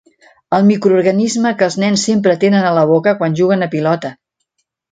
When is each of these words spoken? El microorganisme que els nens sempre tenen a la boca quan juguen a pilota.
El 0.57 0.63
microorganisme 0.69 1.51
que 1.59 1.67
els 1.67 1.77
nens 1.85 2.07
sempre 2.11 2.35
tenen 2.47 2.67
a 2.69 2.73
la 2.79 2.87
boca 2.95 3.17
quan 3.23 3.39
juguen 3.43 3.69
a 3.69 3.71
pilota. 3.77 4.15